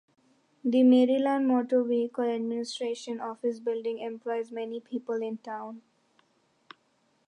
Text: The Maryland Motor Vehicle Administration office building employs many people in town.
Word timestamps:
The 0.63 0.81
Maryland 0.81 1.47
Motor 1.47 1.83
Vehicle 1.83 2.23
Administration 2.23 3.21
office 3.21 3.59
building 3.59 3.99
employs 3.99 4.51
many 4.51 4.79
people 4.79 5.21
in 5.21 5.37
town. 5.37 5.83